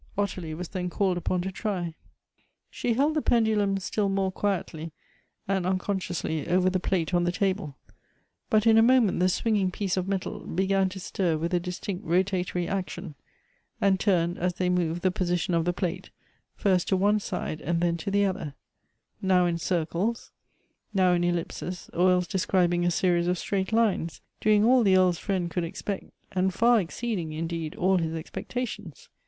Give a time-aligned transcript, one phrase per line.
[0.17, 1.93] Ottilie was then called upon to try.
[2.71, 4.93] She held the pendulum still more quietly
[5.47, 7.77] and unconsciously over the plate on the table.
[8.49, 12.03] But in a moment the swinging piece of metal began to stir with a distinct
[12.03, 13.13] rotatory action,
[13.79, 16.09] and turned as they moved the position of the plate,
[16.55, 18.55] first to one side and then to the other;
[19.21, 20.31] now in circles,
[20.95, 25.19] now in ellij)aes; or else describing a series of straight lines; doing all the Earl's
[25.19, 29.07] friend could expect, and far exceeding, indeed, all his expectations.